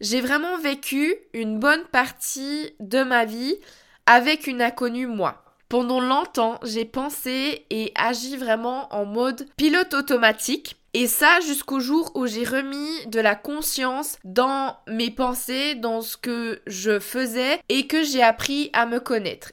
J'ai 0.00 0.20
vraiment 0.20 0.58
vécu 0.58 1.16
une 1.32 1.58
bonne 1.58 1.84
partie 1.90 2.70
de 2.78 3.02
ma 3.02 3.24
vie 3.24 3.56
avec 4.06 4.46
une 4.46 4.62
inconnue 4.62 5.08
moi. 5.08 5.42
Pendant 5.68 6.00
longtemps, 6.00 6.60
j'ai 6.62 6.84
pensé 6.84 7.66
et 7.70 7.92
agi 7.94 8.36
vraiment 8.36 8.92
en 8.94 9.04
mode 9.04 9.46
pilote 9.56 9.94
automatique. 9.94 10.76
Et 10.94 11.06
ça 11.06 11.40
jusqu'au 11.40 11.80
jour 11.80 12.12
où 12.14 12.26
j'ai 12.26 12.44
remis 12.44 13.06
de 13.08 13.20
la 13.20 13.34
conscience 13.34 14.16
dans 14.24 14.76
mes 14.86 15.10
pensées, 15.10 15.74
dans 15.74 16.00
ce 16.00 16.16
que 16.16 16.60
je 16.66 16.98
faisais 16.98 17.60
et 17.68 17.86
que 17.86 18.02
j'ai 18.02 18.22
appris 18.22 18.70
à 18.72 18.86
me 18.86 19.00
connaître. 19.00 19.50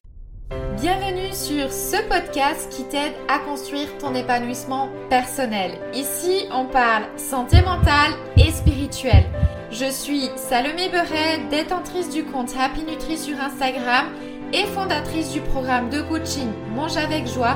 Bienvenue 0.81 1.31
sur 1.31 1.71
ce 1.71 2.01
podcast 2.09 2.69
qui 2.69 2.83
t'aide 2.83 3.13
à 3.29 3.39
construire 3.39 3.97
ton 3.97 4.13
épanouissement 4.13 4.89
personnel. 5.09 5.71
Ici, 5.93 6.47
on 6.51 6.65
parle 6.65 7.03
santé 7.15 7.61
mentale 7.61 8.11
et 8.35 8.51
spirituelle. 8.51 9.25
Je 9.71 9.89
suis 9.89 10.29
Salomé 10.35 10.89
Beret, 10.89 11.39
détentrice 11.49 12.09
du 12.09 12.25
compte 12.25 12.51
Happy 12.59 12.83
Nutri 12.83 13.17
sur 13.17 13.39
Instagram 13.39 14.07
et 14.51 14.65
fondatrice 14.65 15.31
du 15.31 15.39
programme 15.39 15.89
de 15.89 16.01
coaching 16.01 16.49
Mange 16.75 16.97
avec 16.97 17.25
joie 17.25 17.55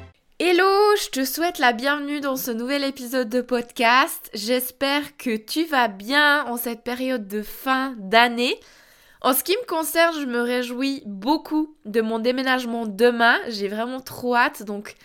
Hello, 0.43 0.95
je 0.99 1.11
te 1.11 1.23
souhaite 1.23 1.59
la 1.59 1.71
bienvenue 1.71 2.19
dans 2.19 2.35
ce 2.35 2.49
nouvel 2.49 2.83
épisode 2.83 3.29
de 3.29 3.41
podcast. 3.41 4.31
J'espère 4.33 5.15
que 5.15 5.37
tu 5.37 5.65
vas 5.65 5.87
bien 5.87 6.45
en 6.47 6.57
cette 6.57 6.81
période 6.81 7.27
de 7.27 7.43
fin 7.43 7.93
d'année. 7.99 8.59
En 9.21 9.33
ce 9.33 9.43
qui 9.43 9.51
me 9.51 9.67
concerne, 9.67 10.19
je 10.19 10.25
me 10.25 10.41
réjouis 10.41 11.03
beaucoup 11.05 11.75
de 11.85 12.01
mon 12.01 12.17
déménagement 12.17 12.87
demain. 12.87 13.37
J'ai 13.49 13.67
vraiment 13.67 14.01
trop 14.01 14.35
hâte, 14.35 14.63
donc 14.63 14.95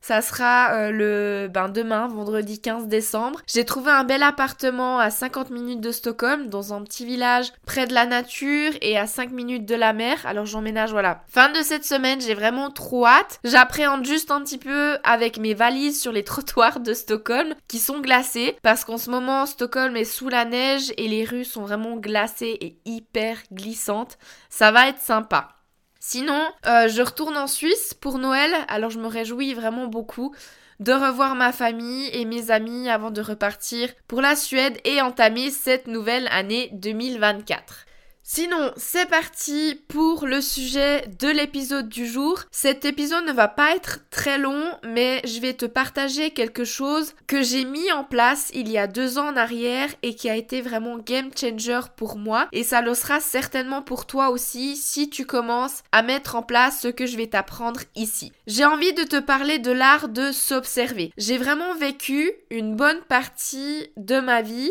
ça 0.00 0.22
sera 0.22 0.72
euh, 0.72 0.90
le 0.90 1.48
ben, 1.48 1.68
demain, 1.68 2.08
vendredi 2.08 2.60
15 2.60 2.86
décembre. 2.86 3.40
J'ai 3.46 3.64
trouvé 3.64 3.90
un 3.90 4.04
bel 4.04 4.22
appartement 4.22 4.98
à 4.98 5.10
50 5.10 5.50
minutes 5.50 5.80
de 5.80 5.92
Stockholm, 5.92 6.48
dans 6.48 6.72
un 6.72 6.82
petit 6.82 7.04
village 7.04 7.52
près 7.66 7.86
de 7.86 7.94
la 7.94 8.06
nature 8.06 8.72
et 8.80 8.98
à 8.98 9.06
5 9.06 9.30
minutes 9.30 9.66
de 9.66 9.74
la 9.74 9.92
mer. 9.92 10.24
Alors 10.24 10.46
j'emménage, 10.46 10.90
voilà. 10.90 11.22
Fin 11.28 11.50
de 11.50 11.62
cette 11.62 11.84
semaine, 11.84 12.20
j'ai 12.20 12.34
vraiment 12.34 12.70
trop 12.70 13.06
hâte. 13.06 13.40
J'appréhende 13.44 14.04
juste 14.04 14.30
un 14.30 14.40
petit 14.42 14.58
peu 14.58 14.96
avec 15.04 15.38
mes 15.38 15.54
valises 15.54 16.00
sur 16.00 16.12
les 16.12 16.24
trottoirs 16.30 16.80
de 16.80 16.94
Stockholm 16.94 17.54
qui 17.68 17.78
sont 17.78 18.00
glacés 18.00 18.56
parce 18.62 18.84
qu'en 18.84 18.98
ce 18.98 19.10
moment, 19.10 19.46
Stockholm 19.46 19.96
est 19.96 20.04
sous 20.04 20.28
la 20.28 20.44
neige 20.44 20.92
et 20.96 21.08
les 21.08 21.24
rues 21.24 21.44
sont 21.44 21.62
vraiment 21.62 21.96
glacées 21.96 22.56
et 22.60 22.78
hyper 22.84 23.36
glissantes. 23.52 24.18
Ça 24.48 24.70
va 24.70 24.88
être 24.88 25.00
sympa. 25.00 25.59
Sinon, 26.02 26.42
euh, 26.66 26.88
je 26.88 27.02
retourne 27.02 27.36
en 27.36 27.46
Suisse 27.46 27.92
pour 27.92 28.18
Noël, 28.18 28.50
alors 28.68 28.88
je 28.88 28.98
me 28.98 29.06
réjouis 29.06 29.52
vraiment 29.52 29.86
beaucoup 29.86 30.34
de 30.80 30.92
revoir 30.92 31.34
ma 31.34 31.52
famille 31.52 32.08
et 32.14 32.24
mes 32.24 32.50
amis 32.50 32.88
avant 32.88 33.10
de 33.10 33.20
repartir 33.20 33.90
pour 34.08 34.22
la 34.22 34.34
Suède 34.34 34.78
et 34.84 35.02
entamer 35.02 35.50
cette 35.50 35.86
nouvelle 35.86 36.26
année 36.28 36.70
2024. 36.72 37.84
Sinon, 38.32 38.70
c'est 38.76 39.10
parti 39.10 39.82
pour 39.88 40.24
le 40.24 40.40
sujet 40.40 41.04
de 41.18 41.26
l'épisode 41.26 41.88
du 41.88 42.06
jour. 42.06 42.44
Cet 42.52 42.84
épisode 42.84 43.24
ne 43.24 43.32
va 43.32 43.48
pas 43.48 43.74
être 43.74 44.08
très 44.08 44.38
long, 44.38 44.70
mais 44.84 45.20
je 45.24 45.40
vais 45.40 45.54
te 45.54 45.66
partager 45.66 46.30
quelque 46.30 46.62
chose 46.62 47.12
que 47.26 47.42
j'ai 47.42 47.64
mis 47.64 47.90
en 47.90 48.04
place 48.04 48.52
il 48.54 48.70
y 48.70 48.78
a 48.78 48.86
deux 48.86 49.18
ans 49.18 49.30
en 49.30 49.36
arrière 49.36 49.88
et 50.04 50.14
qui 50.14 50.30
a 50.30 50.36
été 50.36 50.60
vraiment 50.60 50.98
game 50.98 51.30
changer 51.36 51.80
pour 51.96 52.18
moi. 52.18 52.46
Et 52.52 52.62
ça 52.62 52.82
le 52.82 52.94
sera 52.94 53.18
certainement 53.18 53.82
pour 53.82 54.06
toi 54.06 54.30
aussi 54.30 54.76
si 54.76 55.10
tu 55.10 55.26
commences 55.26 55.82
à 55.90 56.02
mettre 56.02 56.36
en 56.36 56.44
place 56.44 56.82
ce 56.82 56.88
que 56.88 57.06
je 57.06 57.16
vais 57.16 57.26
t'apprendre 57.26 57.80
ici. 57.96 58.30
J'ai 58.46 58.64
envie 58.64 58.92
de 58.92 59.02
te 59.02 59.18
parler 59.18 59.58
de 59.58 59.72
l'art 59.72 60.08
de 60.08 60.30
s'observer. 60.30 61.12
J'ai 61.18 61.36
vraiment 61.36 61.74
vécu 61.74 62.30
une 62.50 62.76
bonne 62.76 63.00
partie 63.08 63.90
de 63.96 64.20
ma 64.20 64.40
vie 64.40 64.70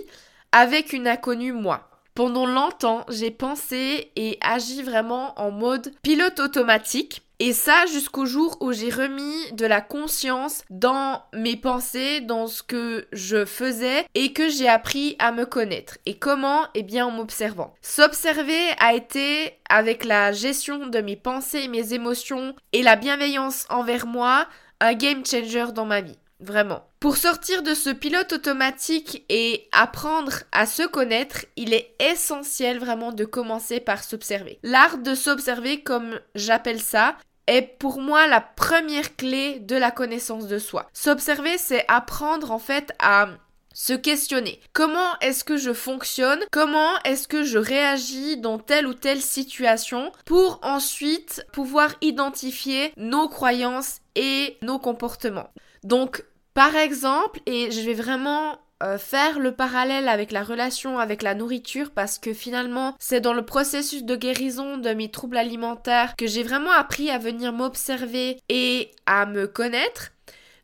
avec 0.53 0.93
une 0.93 1.09
inconnue 1.09 1.51
moi. 1.51 1.88
Pendant 2.19 2.45
longtemps, 2.45 3.05
j'ai 3.07 3.31
pensé 3.31 4.11
et 4.17 4.37
agi 4.41 4.83
vraiment 4.83 5.39
en 5.39 5.51
mode 5.51 5.93
pilote 6.01 6.41
automatique. 6.41 7.21
Et 7.39 7.53
ça 7.53 7.85
jusqu'au 7.85 8.25
jour 8.25 8.57
où 8.59 8.73
j'ai 8.73 8.89
remis 8.89 9.53
de 9.53 9.65
la 9.65 9.79
conscience 9.79 10.63
dans 10.69 11.21
mes 11.33 11.55
pensées, 11.55 12.19
dans 12.19 12.47
ce 12.47 12.61
que 12.61 13.07
je 13.13 13.45
faisais 13.45 14.05
et 14.15 14.33
que 14.33 14.49
j'ai 14.49 14.67
appris 14.67 15.15
à 15.19 15.31
me 15.31 15.45
connaître. 15.45 15.97
Et 16.05 16.15
comment? 16.17 16.65
Eh 16.75 16.83
bien 16.83 17.05
en 17.05 17.11
m'observant. 17.11 17.73
S'observer 17.81 18.67
a 18.79 18.93
été 18.95 19.53
avec 19.69 20.03
la 20.03 20.33
gestion 20.33 20.87
de 20.87 20.99
mes 20.99 21.15
pensées 21.15 21.69
mes 21.69 21.93
émotions 21.93 22.53
et 22.73 22.83
la 22.83 22.97
bienveillance 22.97 23.65
envers 23.69 24.05
moi 24.05 24.45
un 24.81 24.93
game 24.93 25.25
changer 25.25 25.67
dans 25.73 25.85
ma 25.85 26.01
vie. 26.01 26.19
Vraiment. 26.39 26.83
Pour 27.01 27.17
sortir 27.17 27.63
de 27.63 27.73
ce 27.73 27.89
pilote 27.89 28.31
automatique 28.31 29.25
et 29.29 29.67
apprendre 29.73 30.43
à 30.51 30.65
se 30.65 30.83
connaître, 30.83 31.45
il 31.57 31.73
est 31.73 31.95
essentiel 31.99 32.79
vraiment 32.79 33.11
de 33.11 33.25
commencer 33.25 33.79
par 33.79 34.03
s'observer. 34.03 34.59
L'art 34.63 34.99
de 34.99 35.15
s'observer, 35.15 35.81
comme 35.81 36.19
j'appelle 36.35 36.81
ça, 36.81 37.17
est 37.47 37.61
pour 37.61 37.99
moi 37.99 38.27
la 38.27 38.41
première 38.41 39.15
clé 39.15 39.59
de 39.59 39.75
la 39.75 39.91
connaissance 39.91 40.47
de 40.47 40.59
soi. 40.59 40.87
S'observer, 40.93 41.57
c'est 41.57 41.83
apprendre 41.87 42.51
en 42.51 42.59
fait 42.59 42.93
à 42.99 43.29
se 43.73 43.93
questionner. 43.93 44.59
Comment 44.73 45.17
est-ce 45.21 45.43
que 45.43 45.57
je 45.57 45.73
fonctionne? 45.73 46.43
Comment 46.51 46.97
est-ce 47.05 47.27
que 47.27 47.43
je 47.43 47.57
réagis 47.57 48.37
dans 48.37 48.59
telle 48.59 48.87
ou 48.87 48.93
telle 48.93 49.21
situation 49.21 50.11
pour 50.25 50.59
ensuite 50.63 51.45
pouvoir 51.53 51.95
identifier 52.01 52.93
nos 52.97 53.27
croyances 53.29 53.99
et 54.15 54.57
nos 54.61 54.79
comportements? 54.79 55.49
Donc 55.83 56.25
par 56.53 56.75
exemple, 56.75 57.39
et 57.45 57.71
je 57.71 57.81
vais 57.81 57.93
vraiment 57.93 58.57
euh, 58.81 58.97
faire 58.97 59.39
le 59.39 59.51
parallèle 59.51 60.07
avec 60.07 60.31
la 60.31 60.41
relation 60.41 60.99
avec 60.99 61.21
la 61.21 61.35
nourriture 61.35 61.91
parce 61.91 62.17
que 62.17 62.33
finalement 62.33 62.95
c'est 62.97 63.19
dans 63.19 63.33
le 63.33 63.43
processus 63.43 64.05
de 64.05 64.15
guérison 64.15 64.77
de 64.77 64.91
mes 64.91 65.11
troubles 65.11 65.35
alimentaires 65.35 66.15
que 66.15 66.27
j'ai 66.27 66.43
vraiment 66.43 66.71
appris 66.71 67.09
à 67.09 67.17
venir 67.17 67.51
m'observer 67.51 68.39
et 68.47 68.91
à 69.05 69.25
me 69.25 69.47
connaître. 69.47 70.11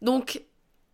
Donc 0.02 0.42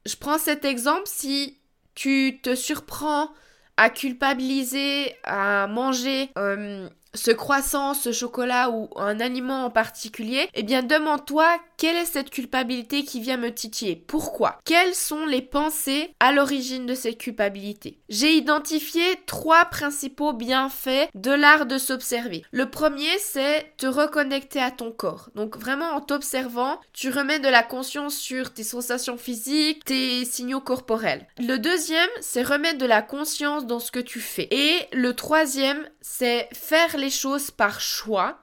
je 0.07 0.15
prends 0.15 0.39
cet 0.39 0.65
exemple 0.65 1.03
si 1.05 1.59
tu 1.93 2.39
te 2.41 2.55
surprends 2.55 3.29
à 3.77 3.91
culpabiliser, 3.91 5.15
à 5.23 5.67
manger 5.67 6.31
euh, 6.39 6.89
ce 7.13 7.31
croissant, 7.31 7.93
ce 7.93 8.11
chocolat 8.11 8.69
ou 8.69 8.89
un 8.95 9.19
aliment 9.19 9.65
en 9.65 9.69
particulier, 9.69 10.49
eh 10.53 10.63
bien 10.63 10.83
demande-toi 10.83 11.47
quelle 11.77 11.97
est 11.97 12.05
cette 12.05 12.29
culpabilité 12.29 13.03
qui 13.03 13.19
vient 13.19 13.37
me 13.37 13.51
titiller 13.51 13.95
Pourquoi? 13.95 14.59
Quelles 14.65 14.93
sont 14.93 15.25
les 15.25 15.41
pensées 15.41 16.13
à 16.19 16.31
l'origine 16.31 16.85
de 16.85 16.93
cette 16.93 17.17
culpabilité? 17.17 17.97
J'ai 18.07 18.33
identifié 18.33 19.01
trois 19.25 19.65
principaux 19.65 20.31
bienfaits 20.31 21.09
de 21.15 21.31
l'art 21.31 21.65
de 21.65 21.79
s'observer. 21.79 22.43
Le 22.51 22.69
premier, 22.69 23.17
c'est 23.17 23.73
te 23.77 23.87
reconnecter 23.87 24.61
à 24.61 24.69
ton 24.69 24.91
corps. 24.91 25.29
Donc 25.33 25.57
vraiment 25.57 25.93
en 25.95 26.01
t'observant, 26.01 26.79
tu 26.93 27.09
remets 27.09 27.39
de 27.39 27.49
la 27.49 27.63
conscience 27.63 28.15
sur 28.15 28.53
tes 28.53 28.63
sensations 28.63 29.17
physiques, 29.17 29.83
tes 29.83 30.23
signaux 30.23 30.61
corporels. 30.61 31.25
Le 31.39 31.57
deuxième, 31.57 32.09
c'est 32.19 32.43
remettre 32.43 32.77
de 32.77 32.85
la 32.85 33.01
conscience 33.01 33.65
dans 33.65 33.79
ce 33.79 33.91
que 33.91 33.99
tu 33.99 34.19
fais. 34.19 34.47
Et 34.51 34.87
le 34.93 35.15
troisième, 35.15 35.83
c'est 36.01 36.47
faire 36.53 36.95
les 37.01 37.09
choses 37.09 37.51
par 37.51 37.81
choix 37.81 38.39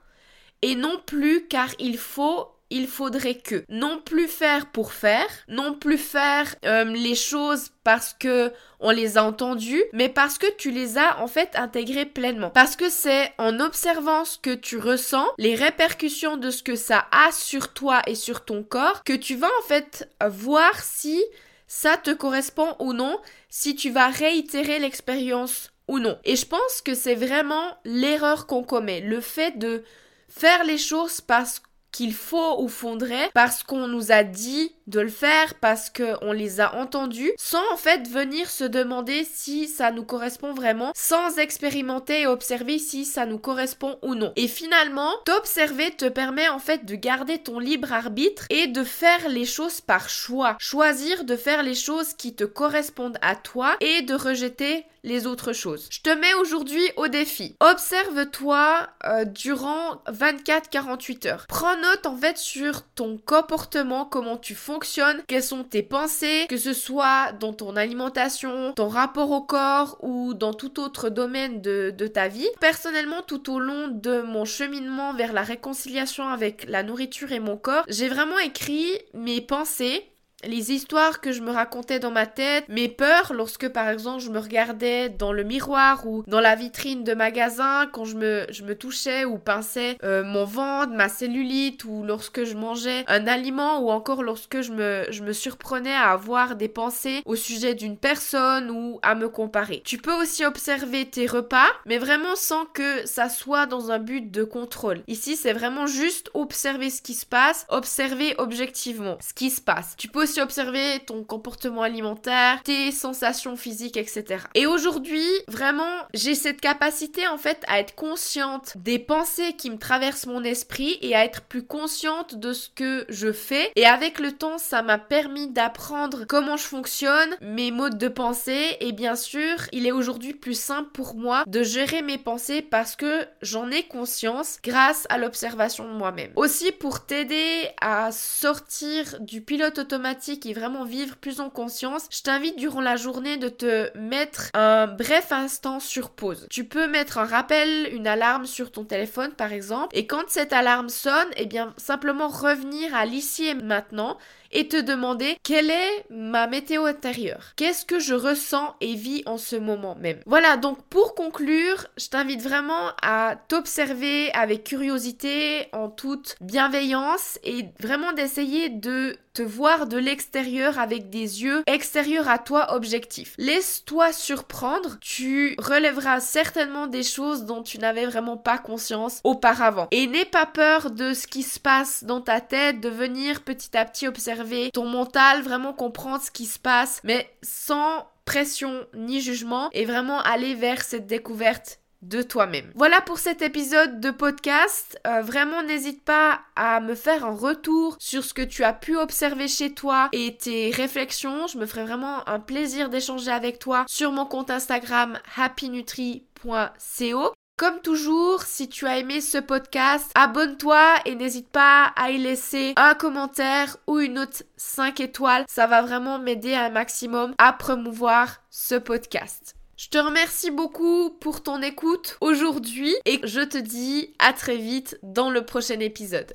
et 0.60 0.74
non 0.74 1.00
plus 1.06 1.46
car 1.48 1.70
il 1.78 1.96
faut 1.96 2.48
il 2.70 2.86
faudrait 2.86 3.36
que 3.36 3.64
non 3.68 4.00
plus 4.04 4.28
faire 4.28 4.66
pour 4.70 4.92
faire, 4.92 5.28
non 5.48 5.74
plus 5.74 5.98
faire 5.98 6.54
euh, 6.64 6.84
les 6.84 7.14
choses 7.14 7.70
parce 7.82 8.14
que 8.18 8.52
on 8.80 8.90
les 8.90 9.16
a 9.16 9.24
entendues, 9.24 9.82
mais 9.92 10.08
parce 10.08 10.38
que 10.38 10.50
tu 10.56 10.70
les 10.70 10.98
as 10.98 11.18
en 11.20 11.26
fait 11.26 11.56
intégrées 11.56 12.06
pleinement. 12.06 12.50
Parce 12.50 12.76
que 12.76 12.90
c'est 12.90 13.32
en 13.38 13.58
observant 13.60 14.24
ce 14.24 14.38
que 14.38 14.54
tu 14.54 14.78
ressens, 14.78 15.26
les 15.38 15.54
répercussions 15.54 16.36
de 16.36 16.50
ce 16.50 16.62
que 16.62 16.76
ça 16.76 17.06
a 17.10 17.32
sur 17.32 17.72
toi 17.72 18.02
et 18.06 18.14
sur 18.14 18.44
ton 18.44 18.62
corps, 18.62 19.02
que 19.02 19.14
tu 19.14 19.34
vas 19.34 19.50
en 19.60 19.66
fait 19.66 20.08
voir 20.28 20.78
si 20.78 21.24
ça 21.66 21.96
te 21.96 22.10
correspond 22.10 22.76
ou 22.78 22.92
non, 22.92 23.18
si 23.48 23.74
tu 23.74 23.90
vas 23.90 24.08
réitérer 24.08 24.78
l'expérience 24.78 25.70
ou 25.88 25.98
non. 25.98 26.18
Et 26.24 26.36
je 26.36 26.46
pense 26.46 26.80
que 26.82 26.94
c'est 26.94 27.14
vraiment 27.14 27.76
l'erreur 27.84 28.46
qu'on 28.46 28.62
commet, 28.62 29.00
le 29.00 29.20
fait 29.20 29.58
de 29.58 29.82
faire 30.28 30.64
les 30.64 30.78
choses 30.78 31.20
parce 31.20 31.62
qu'il 31.90 32.14
faut 32.14 32.62
ou 32.62 32.68
faudrait 32.68 33.30
parce 33.34 33.62
qu'on 33.62 33.88
nous 33.88 34.12
a 34.12 34.22
dit 34.22 34.72
de 34.86 35.00
le 35.00 35.08
faire, 35.08 35.54
parce 35.54 35.90
qu'on 35.90 36.32
les 36.32 36.60
a 36.60 36.74
entendus, 36.76 37.32
sans 37.36 37.62
en 37.72 37.76
fait 37.76 38.08
venir 38.08 38.48
se 38.48 38.64
demander 38.64 39.24
si 39.24 39.68
ça 39.68 39.90
nous 39.90 40.04
correspond 40.04 40.54
vraiment, 40.54 40.92
sans 40.94 41.38
expérimenter 41.38 42.22
et 42.22 42.26
observer 42.26 42.78
si 42.78 43.04
ça 43.04 43.26
nous 43.26 43.38
correspond 43.38 43.98
ou 44.02 44.14
non. 44.14 44.32
Et 44.36 44.48
finalement, 44.48 45.10
t'observer 45.26 45.90
te 45.90 46.08
permet 46.08 46.48
en 46.48 46.58
fait 46.58 46.86
de 46.86 46.94
garder 46.94 47.38
ton 47.38 47.58
libre 47.58 47.92
arbitre 47.92 48.46
et 48.48 48.66
de 48.66 48.82
faire 48.82 49.28
les 49.28 49.44
choses 49.44 49.80
par 49.80 50.08
choix. 50.08 50.56
Choisir 50.58 51.24
de 51.24 51.36
faire 51.36 51.62
les 51.62 51.74
choses 51.74 52.14
qui 52.14 52.34
te 52.34 52.44
correspondent 52.44 53.18
à 53.20 53.36
toi 53.36 53.76
et 53.80 54.02
de 54.02 54.14
rejeter 54.14 54.86
les 55.08 55.26
autres 55.26 55.52
choses. 55.52 55.88
Je 55.90 56.00
te 56.00 56.10
mets 56.10 56.34
aujourd'hui 56.34 56.82
au 56.96 57.08
défi. 57.08 57.56
Observe-toi 57.60 58.86
euh, 59.04 59.24
durant 59.24 60.02
24-48 60.06 61.28
heures. 61.28 61.46
Prends 61.48 61.76
note 61.76 62.06
en 62.06 62.16
fait 62.16 62.36
sur 62.36 62.82
ton 62.94 63.18
comportement, 63.24 64.04
comment 64.04 64.36
tu 64.36 64.54
fonctionnes, 64.54 65.22
quelles 65.26 65.42
sont 65.42 65.64
tes 65.64 65.82
pensées, 65.82 66.46
que 66.48 66.56
ce 66.56 66.72
soit 66.72 67.32
dans 67.40 67.52
ton 67.52 67.74
alimentation, 67.74 68.72
ton 68.74 68.88
rapport 68.88 69.30
au 69.30 69.40
corps 69.40 69.96
ou 70.02 70.34
dans 70.34 70.52
tout 70.52 70.78
autre 70.78 71.08
domaine 71.08 71.60
de, 71.60 71.92
de 71.96 72.06
ta 72.06 72.28
vie. 72.28 72.48
Personnellement, 72.60 73.22
tout 73.22 73.52
au 73.52 73.58
long 73.58 73.88
de 73.88 74.20
mon 74.20 74.44
cheminement 74.44 75.14
vers 75.14 75.32
la 75.32 75.42
réconciliation 75.42 76.28
avec 76.28 76.66
la 76.68 76.82
nourriture 76.82 77.32
et 77.32 77.40
mon 77.40 77.56
corps, 77.56 77.84
j'ai 77.88 78.08
vraiment 78.08 78.38
écrit 78.38 78.92
mes 79.14 79.40
pensées 79.40 80.04
les 80.44 80.70
histoires 80.72 81.20
que 81.20 81.32
je 81.32 81.42
me 81.42 81.50
racontais 81.50 81.98
dans 81.98 82.12
ma 82.12 82.26
tête, 82.26 82.64
mes 82.68 82.88
peurs 82.88 83.32
lorsque 83.34 83.68
par 83.68 83.88
exemple 83.88 84.22
je 84.22 84.30
me 84.30 84.38
regardais 84.38 85.08
dans 85.08 85.32
le 85.32 85.42
miroir 85.42 86.06
ou 86.06 86.22
dans 86.28 86.40
la 86.40 86.54
vitrine 86.54 87.02
de 87.02 87.12
magasin 87.12 87.88
quand 87.92 88.04
je 88.04 88.16
me, 88.16 88.46
je 88.50 88.62
me 88.62 88.76
touchais 88.76 89.24
ou 89.24 89.38
pinçais 89.38 89.98
euh, 90.04 90.22
mon 90.22 90.44
ventre, 90.44 90.92
ma 90.92 91.08
cellulite 91.08 91.84
ou 91.84 92.04
lorsque 92.04 92.44
je 92.44 92.54
mangeais 92.54 93.04
un 93.08 93.26
aliment 93.26 93.80
ou 93.80 93.90
encore 93.90 94.22
lorsque 94.22 94.60
je 94.60 94.72
me, 94.72 95.06
je 95.10 95.24
me 95.24 95.32
surprenais 95.32 95.94
à 95.94 96.12
avoir 96.12 96.54
des 96.54 96.68
pensées 96.68 97.22
au 97.24 97.34
sujet 97.34 97.74
d'une 97.74 97.96
personne 97.96 98.70
ou 98.70 99.00
à 99.02 99.16
me 99.16 99.28
comparer. 99.28 99.82
Tu 99.84 99.98
peux 99.98 100.14
aussi 100.14 100.44
observer 100.44 101.06
tes 101.06 101.26
repas 101.26 101.66
mais 101.84 101.98
vraiment 101.98 102.36
sans 102.36 102.64
que 102.64 103.04
ça 103.06 103.28
soit 103.28 103.66
dans 103.66 103.90
un 103.90 103.98
but 103.98 104.30
de 104.30 104.44
contrôle. 104.44 105.02
Ici 105.08 105.34
c'est 105.34 105.52
vraiment 105.52 105.88
juste 105.88 106.30
observer 106.34 106.90
ce 106.90 107.02
qui 107.02 107.14
se 107.14 107.26
passe, 107.26 107.66
observer 107.70 108.36
objectivement 108.38 109.18
ce 109.20 109.34
qui 109.34 109.50
se 109.50 109.60
passe. 109.60 109.96
Tu 109.96 110.06
peux 110.06 110.27
observer 110.36 111.00
ton 111.06 111.24
comportement 111.24 111.82
alimentaire, 111.82 112.62
tes 112.62 112.92
sensations 112.92 113.56
physiques, 113.56 113.96
etc. 113.96 114.44
Et 114.54 114.66
aujourd'hui, 114.66 115.24
vraiment, 115.48 115.90
j'ai 116.12 116.34
cette 116.34 116.60
capacité 116.60 117.26
en 117.26 117.38
fait 117.38 117.64
à 117.66 117.80
être 117.80 117.94
consciente 117.94 118.74
des 118.76 118.98
pensées 118.98 119.54
qui 119.56 119.70
me 119.70 119.78
traversent 119.78 120.26
mon 120.26 120.44
esprit 120.44 120.98
et 121.00 121.14
à 121.14 121.24
être 121.24 121.42
plus 121.42 121.64
consciente 121.64 122.34
de 122.34 122.52
ce 122.52 122.68
que 122.68 123.06
je 123.08 123.32
fais. 123.32 123.72
Et 123.76 123.86
avec 123.86 124.18
le 124.18 124.32
temps, 124.32 124.58
ça 124.58 124.82
m'a 124.82 124.98
permis 124.98 125.48
d'apprendre 125.48 126.24
comment 126.28 126.56
je 126.56 126.64
fonctionne, 126.64 127.36
mes 127.40 127.70
modes 127.70 127.98
de 127.98 128.08
pensée 128.08 128.76
et 128.80 128.92
bien 128.92 129.16
sûr, 129.16 129.56
il 129.72 129.86
est 129.86 129.92
aujourd'hui 129.92 130.34
plus 130.34 130.58
simple 130.58 130.90
pour 130.92 131.14
moi 131.14 131.44
de 131.46 131.62
gérer 131.62 132.02
mes 132.02 132.18
pensées 132.18 132.62
parce 132.62 132.96
que 132.96 133.26
j'en 133.42 133.70
ai 133.70 133.84
conscience 133.84 134.58
grâce 134.62 135.06
à 135.08 135.18
l'observation 135.18 135.84
de 135.84 135.96
moi-même. 135.96 136.32
Aussi 136.36 136.72
pour 136.72 137.06
t'aider 137.06 137.68
à 137.80 138.10
sortir 138.12 139.16
du 139.20 139.40
pilote 139.40 139.78
automatique 139.78 140.17
et 140.26 140.52
vraiment 140.52 140.84
vivre 140.84 141.16
plus 141.16 141.40
en 141.40 141.48
conscience, 141.48 142.08
je 142.10 142.22
t'invite 142.22 142.56
durant 142.56 142.80
la 142.80 142.96
journée 142.96 143.36
de 143.36 143.48
te 143.48 143.96
mettre 143.96 144.50
un 144.52 144.88
bref 144.88 145.30
instant 145.30 145.78
sur 145.78 146.10
pause. 146.10 146.46
Tu 146.50 146.64
peux 146.64 146.88
mettre 146.88 147.18
un 147.18 147.24
rappel, 147.24 147.88
une 147.92 148.08
alarme 148.08 148.46
sur 148.46 148.72
ton 148.72 148.84
téléphone 148.84 149.32
par 149.32 149.52
exemple, 149.52 149.96
et 149.96 150.06
quand 150.06 150.24
cette 150.28 150.52
alarme 150.52 150.88
sonne, 150.88 151.28
eh 151.36 151.46
bien 151.46 151.72
simplement 151.76 152.28
revenir 152.28 152.94
à 152.94 153.06
l'ici 153.06 153.46
et 153.46 153.54
maintenant 153.54 154.18
et 154.50 154.68
te 154.68 154.80
demander 154.80 155.36
quelle 155.42 155.70
est 155.70 156.06
ma 156.10 156.46
météo 156.46 156.86
intérieure. 156.86 157.52
Qu'est-ce 157.56 157.84
que 157.84 157.98
je 157.98 158.14
ressens 158.14 158.74
et 158.80 158.94
vis 158.94 159.22
en 159.26 159.38
ce 159.38 159.56
moment 159.56 159.94
même? 159.96 160.20
Voilà, 160.26 160.56
donc 160.56 160.82
pour 160.84 161.14
conclure, 161.14 161.86
je 161.98 162.08
t'invite 162.08 162.42
vraiment 162.42 162.92
à 163.02 163.36
t'observer 163.48 164.32
avec 164.32 164.64
curiosité, 164.64 165.68
en 165.72 165.88
toute 165.88 166.36
bienveillance 166.40 167.38
et 167.44 167.66
vraiment 167.78 168.12
d'essayer 168.12 168.68
de 168.70 169.18
te 169.34 169.42
voir 169.42 169.86
de 169.86 169.98
l'extérieur 170.08 170.78
avec 170.78 171.10
des 171.10 171.42
yeux 171.42 171.62
extérieurs 171.66 172.30
à 172.30 172.38
toi 172.38 172.74
objectifs. 172.74 173.34
Laisse-toi 173.36 174.14
surprendre, 174.14 174.96
tu 175.02 175.54
relèveras 175.58 176.20
certainement 176.20 176.86
des 176.86 177.02
choses 177.02 177.44
dont 177.44 177.62
tu 177.62 177.78
n'avais 177.78 178.06
vraiment 178.06 178.38
pas 178.38 178.56
conscience 178.56 179.20
auparavant. 179.22 179.86
Et 179.90 180.06
n'aie 180.06 180.24
pas 180.24 180.46
peur 180.46 180.90
de 180.90 181.12
ce 181.12 181.26
qui 181.26 181.42
se 181.42 181.60
passe 181.60 182.04
dans 182.04 182.22
ta 182.22 182.40
tête, 182.40 182.80
de 182.80 182.88
venir 182.88 183.42
petit 183.42 183.76
à 183.76 183.84
petit 183.84 184.08
observer 184.08 184.70
ton 184.72 184.86
mental, 184.86 185.42
vraiment 185.42 185.74
comprendre 185.74 186.22
ce 186.22 186.30
qui 186.30 186.46
se 186.46 186.58
passe, 186.58 187.02
mais 187.04 187.30
sans 187.42 188.06
pression 188.24 188.86
ni 188.94 189.20
jugement 189.20 189.70
et 189.72 189.86
vraiment 189.86 190.20
aller 190.20 190.54
vers 190.54 190.82
cette 190.82 191.06
découverte 191.06 191.77
de 192.02 192.22
toi-même. 192.22 192.70
Voilà 192.74 193.00
pour 193.00 193.18
cet 193.18 193.42
épisode 193.42 194.00
de 194.00 194.10
podcast. 194.10 194.98
Euh, 195.06 195.22
vraiment, 195.22 195.62
n'hésite 195.62 196.04
pas 196.04 196.40
à 196.56 196.80
me 196.80 196.94
faire 196.94 197.24
un 197.24 197.34
retour 197.34 197.96
sur 197.98 198.24
ce 198.24 198.34
que 198.34 198.42
tu 198.42 198.64
as 198.64 198.72
pu 198.72 198.96
observer 198.96 199.48
chez 199.48 199.72
toi 199.72 200.08
et 200.12 200.36
tes 200.36 200.70
réflexions. 200.70 201.46
Je 201.46 201.58
me 201.58 201.66
ferai 201.66 201.84
vraiment 201.84 202.28
un 202.28 202.40
plaisir 202.40 202.88
d'échanger 202.88 203.30
avec 203.30 203.58
toi 203.58 203.84
sur 203.88 204.12
mon 204.12 204.26
compte 204.26 204.50
Instagram 204.50 205.18
happynutri.co. 205.36 207.32
Comme 207.58 207.80
toujours, 207.80 208.42
si 208.42 208.68
tu 208.68 208.86
as 208.86 208.98
aimé 208.98 209.20
ce 209.20 209.38
podcast, 209.38 210.12
abonne-toi 210.14 210.94
et 211.06 211.16
n'hésite 211.16 211.48
pas 211.48 211.92
à 211.96 212.12
y 212.12 212.18
laisser 212.18 212.72
un 212.76 212.94
commentaire 212.94 213.78
ou 213.88 213.98
une 213.98 214.14
note 214.14 214.44
5 214.56 215.00
étoiles. 215.00 215.44
Ça 215.48 215.66
va 215.66 215.82
vraiment 215.82 216.20
m'aider 216.20 216.54
un 216.54 216.70
maximum 216.70 217.34
à 217.38 217.52
promouvoir 217.52 218.42
ce 218.48 218.76
podcast. 218.76 219.57
Je 219.78 219.90
te 219.90 219.98
remercie 219.98 220.50
beaucoup 220.50 221.10
pour 221.20 221.44
ton 221.44 221.62
écoute 221.62 222.18
aujourd'hui 222.20 222.92
et 223.04 223.20
je 223.22 223.42
te 223.42 223.58
dis 223.58 224.12
à 224.18 224.32
très 224.32 224.56
vite 224.56 224.98
dans 225.04 225.30
le 225.30 225.46
prochain 225.46 225.78
épisode. 225.78 226.34